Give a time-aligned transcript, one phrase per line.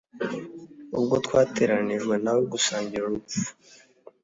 [0.97, 3.41] ubwo twateranijwe na we gusangira urupfu